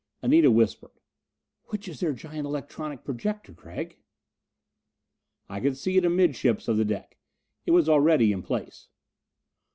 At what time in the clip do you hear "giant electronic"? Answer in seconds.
2.11-3.03